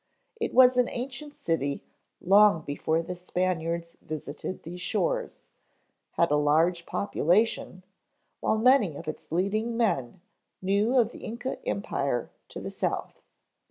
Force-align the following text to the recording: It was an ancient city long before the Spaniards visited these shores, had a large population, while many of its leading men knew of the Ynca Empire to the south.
It 0.39 0.51
was 0.51 0.77
an 0.77 0.89
ancient 0.89 1.35
city 1.35 1.83
long 2.21 2.63
before 2.63 3.03
the 3.03 3.15
Spaniards 3.15 3.97
visited 4.01 4.63
these 4.63 4.81
shores, 4.81 5.43
had 6.13 6.31
a 6.31 6.37
large 6.37 6.87
population, 6.87 7.83
while 8.39 8.57
many 8.57 8.95
of 8.95 9.07
its 9.07 9.31
leading 9.31 9.77
men 9.77 10.19
knew 10.59 10.97
of 10.97 11.11
the 11.11 11.19
Ynca 11.19 11.59
Empire 11.67 12.31
to 12.47 12.59
the 12.59 12.71
south. 12.71 13.21